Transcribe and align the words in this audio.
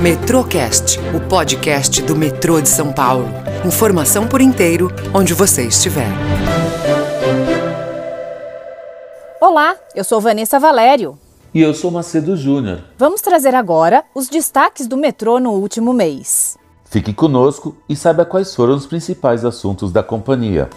Metrocast, 0.00 0.98
o 1.16 1.26
podcast 1.26 2.02
do 2.02 2.14
metrô 2.14 2.60
de 2.60 2.68
São 2.68 2.92
Paulo. 2.92 3.26
Informação 3.64 4.28
por 4.28 4.42
inteiro, 4.42 4.90
onde 5.14 5.32
você 5.32 5.66
estiver. 5.66 6.08
Olá, 9.40 9.74
eu 9.94 10.04
sou 10.04 10.20
Vanessa 10.20 10.60
Valério. 10.60 11.18
E 11.54 11.62
eu 11.62 11.72
sou 11.72 11.90
Macedo 11.90 12.36
Júnior. 12.36 12.84
Vamos 12.98 13.22
trazer 13.22 13.54
agora 13.54 14.04
os 14.14 14.28
destaques 14.28 14.86
do 14.86 14.98
metrô 14.98 15.40
no 15.40 15.52
último 15.52 15.94
mês. 15.94 16.58
Fique 16.84 17.14
conosco 17.14 17.74
e 17.88 17.96
saiba 17.96 18.26
quais 18.26 18.54
foram 18.54 18.74
os 18.74 18.86
principais 18.86 19.46
assuntos 19.46 19.90
da 19.90 20.02
companhia. 20.02 20.68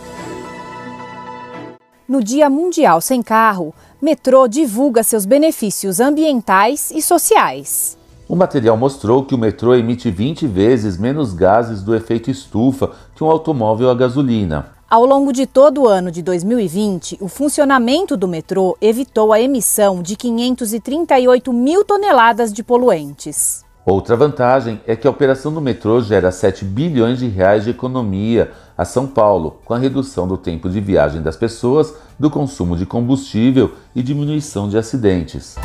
No 2.08 2.24
Dia 2.24 2.50
Mundial 2.50 3.02
Sem 3.02 3.22
Carro, 3.22 3.76
Metrô 4.02 4.48
divulga 4.48 5.04
seus 5.04 5.26
benefícios 5.26 6.00
ambientais 6.00 6.90
e 6.90 7.02
sociais. 7.02 7.99
O 8.30 8.36
material 8.36 8.78
mostrou 8.78 9.26
que 9.26 9.34
o 9.34 9.38
metrô 9.40 9.74
emite 9.74 10.12
20 10.12 10.46
vezes 10.46 11.00
menos 11.00 11.34
gases 11.34 11.82
do 11.82 11.96
efeito 11.96 12.30
estufa 12.30 12.92
que 13.16 13.24
um 13.24 13.28
automóvel 13.28 13.90
a 13.90 13.96
gasolina. 13.96 14.68
Ao 14.88 15.04
longo 15.04 15.34
de 15.34 15.48
todo 15.48 15.82
o 15.82 15.88
ano 15.88 16.12
de 16.12 16.22
2020, 16.22 17.18
o 17.22 17.28
funcionamento 17.28 18.16
do 18.16 18.28
metrô 18.28 18.78
evitou 18.80 19.34
a 19.34 19.42
emissão 19.42 20.04
de 20.04 20.16
538 20.16 21.52
mil 21.52 21.84
toneladas 21.84 22.54
de 22.54 22.62
poluentes. 22.62 23.66
Outra 23.84 24.16
vantagem 24.16 24.80
é 24.86 24.96
que 24.96 25.08
a 25.08 25.10
operação 25.10 25.52
do 25.52 25.60
metrô 25.60 26.00
gera 26.00 26.30
7 26.32 26.64
bilhões 26.64 27.18
de 27.18 27.28
reais 27.28 27.64
de 27.64 27.72
economia 27.72 28.52
a 28.78 28.86
São 28.86 29.08
Paulo, 29.08 29.60
com 29.66 29.74
a 29.74 29.80
redução 29.80 30.28
do 30.28 30.38
tempo 30.38 30.70
de 30.70 30.80
viagem 30.80 31.24
das 31.24 31.36
pessoas, 31.36 31.96
do 32.20 32.30
consumo 32.30 32.78
de 32.78 32.86
combustível 32.86 33.74
e 33.96 34.04
diminuição 34.04 34.70
de 34.70 34.78
acidentes. 34.78 35.56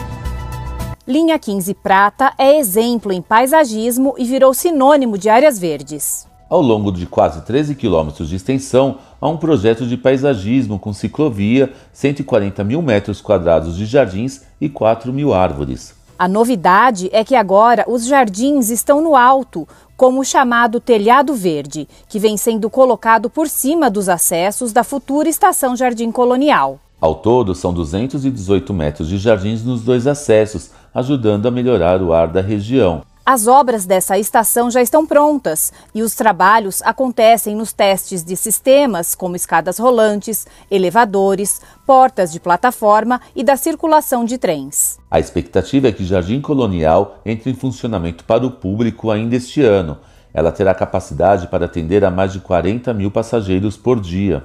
Linha 1.06 1.38
15 1.38 1.74
Prata 1.74 2.32
é 2.38 2.58
exemplo 2.58 3.12
em 3.12 3.20
paisagismo 3.20 4.14
e 4.16 4.24
virou 4.24 4.54
sinônimo 4.54 5.18
de 5.18 5.28
áreas 5.28 5.58
verdes. 5.58 6.27
Ao 6.48 6.62
longo 6.62 6.91
de 6.91 7.05
quase 7.05 7.42
13 7.42 7.74
quilômetros 7.74 8.27
de 8.27 8.36
extensão, 8.36 8.97
há 9.20 9.28
um 9.28 9.36
projeto 9.36 9.86
de 9.86 9.98
paisagismo 9.98 10.78
com 10.78 10.94
ciclovia, 10.94 11.70
140 11.92 12.64
mil 12.64 12.80
metros 12.80 13.20
quadrados 13.20 13.77
de 13.77 13.84
jardins 13.84 14.44
e 14.58 14.66
4 14.66 15.12
mil 15.12 15.34
árvores. 15.34 15.94
A 16.19 16.27
novidade 16.27 17.10
é 17.12 17.22
que 17.22 17.34
agora 17.34 17.84
os 17.86 18.06
jardins 18.06 18.70
estão 18.70 19.02
no 19.02 19.14
alto, 19.14 19.69
como 19.98 20.20
o 20.20 20.25
chamado 20.25 20.80
telhado 20.80 21.34
verde, 21.34 21.86
que 22.08 22.19
vem 22.19 22.38
sendo 22.38 22.70
colocado 22.70 23.28
por 23.28 23.47
cima 23.47 23.91
dos 23.91 24.08
acessos 24.08 24.72
da 24.72 24.82
futura 24.82 25.28
estação 25.28 25.77
Jardim 25.77 26.10
Colonial. 26.10 26.80
Ao 27.05 27.14
todo, 27.14 27.55
são 27.55 27.70
218 27.70 28.72
metros 28.72 29.10
de 29.10 29.19
jardins 29.19 29.62
nos 29.62 29.83
dois 29.83 30.06
acessos, 30.06 30.70
ajudando 30.94 31.47
a 31.47 31.50
melhorar 31.50 32.00
o 32.00 32.14
ar 32.14 32.28
da 32.28 32.41
região. 32.41 33.02
As 33.27 33.47
obras 33.47 33.84
dessa 33.84 34.19
estação 34.19 34.70
já 34.70 34.80
estão 34.80 35.05
prontas 35.05 35.70
e 35.94 36.00
os 36.00 36.14
trabalhos 36.14 36.80
acontecem 36.80 37.55
nos 37.55 37.75
testes 37.75 38.25
de 38.25 38.34
sistemas 38.34 39.14
como 39.14 39.36
escadas 39.36 39.78
rolantes, 39.78 40.47
elevadores, 40.70 41.60
portas 41.86 42.32
de 42.32 42.41
plataforma 42.41 43.20
e 43.36 43.44
da 43.44 43.58
circulação 43.58 44.25
de 44.25 44.38
trens. 44.38 44.98
A 45.10 45.20
expectativa 45.20 45.88
é 45.88 45.92
que 45.92 46.06
Jardim 46.06 46.41
Colonial 46.41 47.19
entre 47.27 47.50
em 47.50 47.55
funcionamento 47.55 48.25
para 48.25 48.47
o 48.47 48.50
público 48.50 49.10
ainda 49.10 49.36
este 49.36 49.60
ano. 49.60 49.98
Ela 50.32 50.50
terá 50.50 50.75
capacidade 50.75 51.48
para 51.48 51.66
atender 51.66 52.02
a 52.02 52.10
mais 52.10 52.32
de 52.32 52.41
40 52.41 52.94
mil 52.94 53.10
passageiros 53.10 53.77
por 53.77 54.00
dia. 54.00 54.42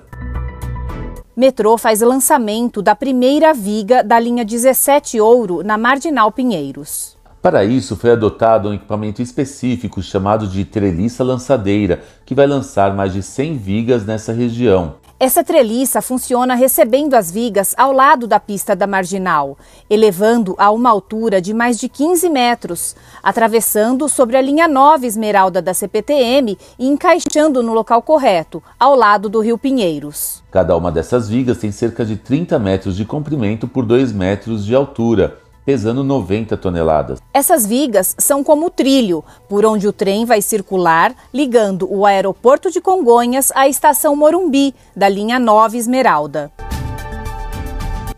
Metrô 1.39 1.77
faz 1.77 2.01
lançamento 2.01 2.81
da 2.81 2.93
primeira 2.93 3.53
viga 3.53 4.03
da 4.03 4.19
linha 4.19 4.43
17 4.43 5.21
Ouro 5.21 5.63
na 5.63 5.77
Marginal 5.77 6.33
Pinheiros. 6.33 7.15
Para 7.41 7.63
isso, 7.63 7.95
foi 7.95 8.11
adotado 8.11 8.67
um 8.67 8.73
equipamento 8.73 9.21
específico 9.21 10.03
chamado 10.03 10.45
de 10.45 10.65
treliça 10.65 11.23
lançadeira, 11.23 12.03
que 12.25 12.35
vai 12.35 12.45
lançar 12.45 12.93
mais 12.93 13.13
de 13.13 13.23
100 13.23 13.55
vigas 13.55 14.05
nessa 14.05 14.33
região. 14.33 14.95
Essa 15.21 15.43
treliça 15.43 16.01
funciona 16.01 16.55
recebendo 16.55 17.13
as 17.13 17.29
vigas 17.29 17.75
ao 17.77 17.91
lado 17.91 18.25
da 18.25 18.39
pista 18.39 18.73
da 18.73 18.87
marginal, 18.87 19.57
elevando 19.89 20.55
a 20.57 20.71
uma 20.71 20.89
altura 20.89 21.41
de 21.41 21.53
mais 21.53 21.77
de 21.77 21.89
15 21.89 22.29
metros, 22.29 22.95
atravessando 23.21 24.07
sobre 24.07 24.37
a 24.37 24.41
linha 24.41 24.65
9 24.65 25.05
Esmeralda 25.05 25.61
da 25.61 25.73
CPTM 25.73 26.57
e 26.79 26.87
encaixando 26.87 27.61
no 27.61 27.73
local 27.73 28.01
correto, 28.01 28.63
ao 28.79 28.95
lado 28.95 29.27
do 29.27 29.41
Rio 29.41 29.57
Pinheiros. 29.57 30.41
Cada 30.49 30.73
uma 30.77 30.89
dessas 30.89 31.27
vigas 31.27 31.57
tem 31.57 31.69
cerca 31.69 32.05
de 32.05 32.15
30 32.15 32.57
metros 32.57 32.95
de 32.95 33.03
comprimento 33.03 33.67
por 33.67 33.85
2 33.85 34.13
metros 34.13 34.65
de 34.65 34.73
altura 34.73 35.37
pesando 35.69 36.03
90 36.03 36.57
toneladas. 36.57 37.21
Essas 37.31 37.63
vigas 37.63 38.15
são 38.17 38.43
como 38.43 38.65
o 38.65 38.69
trilho, 38.71 39.23
por 39.47 39.63
onde 39.63 39.87
o 39.87 39.93
trem 39.93 40.25
vai 40.25 40.41
circular, 40.41 41.13
ligando 41.31 41.87
o 41.87 42.07
aeroporto 42.07 42.71
de 42.71 42.81
Congonhas 42.81 43.51
à 43.53 43.67
estação 43.67 44.15
Morumbi, 44.15 44.73
da 44.95 45.07
linha 45.07 45.37
9 45.37 45.77
Esmeralda. 45.77 46.51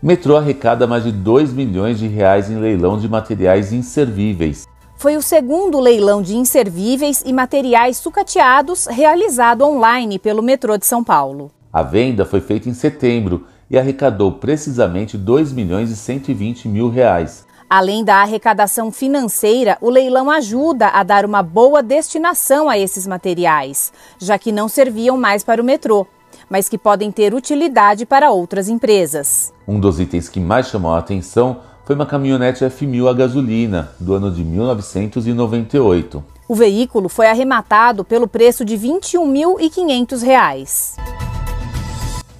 Metrô 0.02 0.38
arrecada 0.38 0.86
mais 0.86 1.04
de 1.04 1.12
2 1.12 1.52
milhões 1.52 1.98
de 1.98 2.08
reais 2.08 2.50
em 2.50 2.58
leilão 2.58 2.98
de 2.98 3.06
materiais 3.06 3.70
inservíveis. 3.70 4.66
Foi 4.96 5.18
o 5.18 5.20
segundo 5.20 5.78
leilão 5.78 6.22
de 6.22 6.34
inservíveis 6.34 7.22
e 7.26 7.34
materiais 7.34 7.98
sucateados 7.98 8.86
realizado 8.86 9.62
online 9.62 10.18
pelo 10.18 10.42
Metrô 10.42 10.78
de 10.78 10.86
São 10.86 11.04
Paulo. 11.04 11.50
A 11.70 11.82
venda 11.82 12.24
foi 12.24 12.40
feita 12.40 12.70
em 12.70 12.74
setembro 12.74 13.44
e 13.72 13.78
arrecadou 13.78 14.32
precisamente 14.32 15.16
2 15.16 15.50
milhões 15.50 15.90
e 15.90 15.96
120 15.96 16.68
mil 16.68 16.90
reais. 16.90 17.46
Além 17.70 18.04
da 18.04 18.16
arrecadação 18.16 18.92
financeira, 18.92 19.78
o 19.80 19.88
leilão 19.88 20.30
ajuda 20.30 20.88
a 20.88 21.02
dar 21.02 21.24
uma 21.24 21.42
boa 21.42 21.82
destinação 21.82 22.68
a 22.68 22.78
esses 22.78 23.06
materiais, 23.06 23.90
já 24.18 24.38
que 24.38 24.52
não 24.52 24.68
serviam 24.68 25.16
mais 25.16 25.42
para 25.42 25.62
o 25.62 25.64
metrô, 25.64 26.06
mas 26.50 26.68
que 26.68 26.76
podem 26.76 27.10
ter 27.10 27.32
utilidade 27.32 28.04
para 28.04 28.30
outras 28.30 28.68
empresas. 28.68 29.54
Um 29.66 29.80
dos 29.80 29.98
itens 29.98 30.28
que 30.28 30.38
mais 30.38 30.68
chamou 30.68 30.92
a 30.92 30.98
atenção 30.98 31.60
foi 31.86 31.94
uma 31.94 32.04
caminhonete 32.04 32.62
F1000 32.62 33.08
a 33.08 33.14
gasolina, 33.14 33.90
do 33.98 34.12
ano 34.12 34.30
de 34.30 34.44
1998. 34.44 36.22
O 36.46 36.54
veículo 36.54 37.08
foi 37.08 37.26
arrematado 37.26 38.04
pelo 38.04 38.28
preço 38.28 38.66
de 38.66 38.76
R$ 38.76 39.00
21.500. 39.00 41.11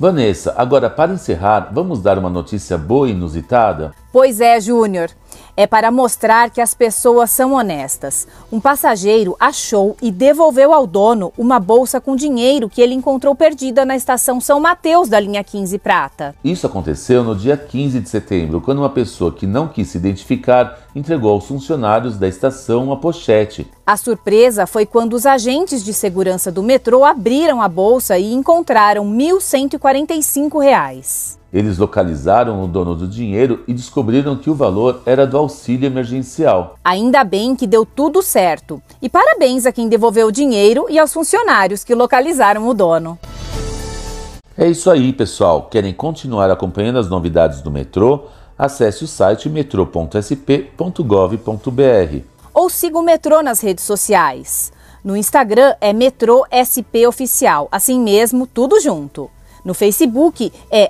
Vanessa, 0.02 0.52
agora 0.56 0.90
para 0.90 1.12
encerrar, 1.12 1.70
vamos 1.72 2.02
dar 2.02 2.18
uma 2.18 2.28
notícia 2.28 2.76
boa 2.76 3.06
e 3.06 3.12
inusitada? 3.12 3.92
Pois 4.12 4.40
é, 4.40 4.60
Júnior 4.60 5.10
é 5.56 5.66
para 5.66 5.90
mostrar 5.90 6.50
que 6.50 6.60
as 6.60 6.74
pessoas 6.74 7.30
são 7.30 7.54
honestas. 7.54 8.28
Um 8.50 8.60
passageiro 8.60 9.34
achou 9.38 9.96
e 10.00 10.10
devolveu 10.10 10.72
ao 10.72 10.86
dono 10.86 11.30
uma 11.36 11.60
bolsa 11.60 12.00
com 12.00 12.16
dinheiro 12.16 12.68
que 12.68 12.80
ele 12.80 12.94
encontrou 12.94 13.34
perdida 13.34 13.84
na 13.84 13.96
estação 13.96 14.40
São 14.40 14.60
Mateus 14.60 15.08
da 15.08 15.18
linha 15.20 15.44
15 15.44 15.78
Prata. 15.78 16.34
Isso 16.42 16.66
aconteceu 16.66 17.22
no 17.22 17.36
dia 17.36 17.56
15 17.56 18.00
de 18.00 18.08
setembro, 18.08 18.60
quando 18.60 18.78
uma 18.78 18.90
pessoa 18.90 19.32
que 19.32 19.46
não 19.46 19.68
quis 19.68 19.88
se 19.88 19.98
identificar 19.98 20.80
entregou 20.94 21.32
aos 21.32 21.46
funcionários 21.46 22.18
da 22.18 22.28
estação 22.28 22.84
uma 22.84 22.98
pochete. 22.98 23.66
A 23.86 23.96
surpresa 23.96 24.66
foi 24.66 24.84
quando 24.86 25.14
os 25.14 25.26
agentes 25.26 25.84
de 25.84 25.92
segurança 25.92 26.52
do 26.52 26.62
metrô 26.62 27.04
abriram 27.04 27.60
a 27.60 27.68
bolsa 27.68 28.18
e 28.18 28.32
encontraram 28.32 29.04
R$ 29.04 29.10
1.145. 29.10 31.41
Eles 31.52 31.76
localizaram 31.76 32.64
o 32.64 32.66
dono 32.66 32.94
do 32.94 33.06
dinheiro 33.06 33.62
e 33.68 33.74
descobriram 33.74 34.36
que 34.36 34.48
o 34.48 34.54
valor 34.54 35.02
era 35.04 35.26
do 35.26 35.36
auxílio 35.36 35.86
emergencial. 35.86 36.76
Ainda 36.82 37.22
bem 37.24 37.54
que 37.54 37.66
deu 37.66 37.84
tudo 37.84 38.22
certo. 38.22 38.82
E 39.02 39.08
parabéns 39.08 39.66
a 39.66 39.72
quem 39.72 39.86
devolveu 39.86 40.28
o 40.28 40.32
dinheiro 40.32 40.86
e 40.88 40.98
aos 40.98 41.12
funcionários 41.12 41.84
que 41.84 41.94
localizaram 41.94 42.66
o 42.66 42.72
dono. 42.72 43.18
É 44.56 44.66
isso 44.66 44.90
aí, 44.90 45.12
pessoal. 45.12 45.68
Querem 45.70 45.92
continuar 45.92 46.50
acompanhando 46.50 46.98
as 46.98 47.10
novidades 47.10 47.60
do 47.60 47.70
metrô? 47.70 48.24
Acesse 48.56 49.04
o 49.04 49.08
site 49.08 49.50
metrô.sp.gov.br. 49.50 52.22
Ou 52.54 52.70
siga 52.70 52.98
o 52.98 53.02
metrô 53.02 53.42
nas 53.42 53.60
redes 53.60 53.84
sociais. 53.84 54.72
No 55.04 55.16
Instagram 55.16 55.74
é 55.80 55.92
Metrô 55.92 56.46
SP 56.48 57.08
Oficial, 57.08 57.68
assim 57.72 58.00
mesmo, 58.00 58.46
tudo 58.46 58.80
junto. 58.80 59.28
No 59.64 59.74
Facebook 59.74 60.52
é 60.70 60.88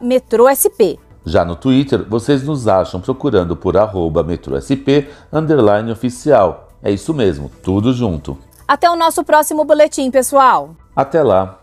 metrosp. 0.00 0.98
Já 1.24 1.44
no 1.44 1.56
Twitter, 1.56 2.06
vocês 2.08 2.42
nos 2.42 2.66
acham 2.66 3.00
procurando 3.00 3.54
por 3.54 3.76
arroba 3.76 4.22
metrosp 4.22 5.06
underline 5.32 5.92
oficial. 5.92 6.68
É 6.82 6.90
isso 6.90 7.12
mesmo, 7.12 7.50
tudo 7.62 7.92
junto. 7.92 8.38
Até 8.66 8.88
o 8.90 8.96
nosso 8.96 9.22
próximo 9.24 9.64
boletim, 9.64 10.10
pessoal. 10.10 10.74
Até 10.96 11.22
lá. 11.22 11.60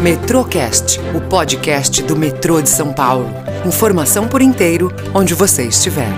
Metrocast, 0.00 1.00
o 1.14 1.20
podcast 1.28 2.02
do 2.02 2.16
metrô 2.16 2.60
de 2.60 2.68
São 2.68 2.92
Paulo. 2.92 3.28
Informação 3.64 4.28
por 4.28 4.42
inteiro, 4.42 4.92
onde 5.14 5.34
você 5.34 5.66
estiver. 5.66 6.10